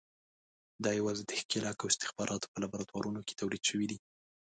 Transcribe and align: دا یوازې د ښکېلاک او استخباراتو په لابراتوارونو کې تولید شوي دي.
دا 0.83 0.91
یوازې 0.99 1.23
د 1.25 1.31
ښکېلاک 1.39 1.77
او 1.81 1.89
استخباراتو 1.91 2.51
په 2.51 2.57
لابراتوارونو 2.63 3.19
کې 3.27 3.37
تولید 3.41 3.63
شوي 3.69 3.85
دي. 3.91 3.97